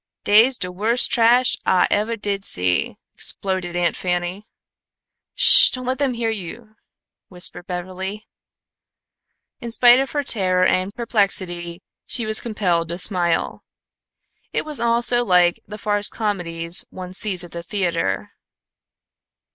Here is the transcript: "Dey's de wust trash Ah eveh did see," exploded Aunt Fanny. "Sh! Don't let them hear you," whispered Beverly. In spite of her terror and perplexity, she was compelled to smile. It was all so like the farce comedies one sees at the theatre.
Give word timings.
"Dey's 0.23 0.57
de 0.57 0.71
wust 0.71 1.11
trash 1.11 1.55
Ah 1.63 1.85
eveh 1.91 2.15
did 2.19 2.43
see," 2.43 2.97
exploded 3.13 3.75
Aunt 3.75 3.95
Fanny. 3.95 4.47
"Sh! 5.35 5.69
Don't 5.69 5.85
let 5.85 5.99
them 5.99 6.15
hear 6.15 6.31
you," 6.31 6.75
whispered 7.27 7.67
Beverly. 7.67 8.27
In 9.59 9.71
spite 9.71 9.99
of 9.99 10.09
her 10.13 10.23
terror 10.23 10.65
and 10.65 10.91
perplexity, 10.91 11.83
she 12.07 12.25
was 12.25 12.41
compelled 12.41 12.87
to 12.89 12.97
smile. 12.97 13.63
It 14.51 14.65
was 14.65 14.79
all 14.79 15.03
so 15.03 15.21
like 15.23 15.59
the 15.67 15.77
farce 15.77 16.09
comedies 16.09 16.83
one 16.89 17.13
sees 17.13 17.43
at 17.43 17.51
the 17.51 17.61
theatre. 17.61 18.31